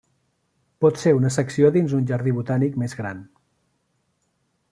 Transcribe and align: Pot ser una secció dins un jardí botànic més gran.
Pot 0.85 0.97
ser 1.01 1.13
una 1.17 1.31
secció 1.35 1.71
dins 1.77 1.93
un 1.99 2.09
jardí 2.13 2.35
botànic 2.41 2.83
més 2.85 2.99
gran. 3.03 3.21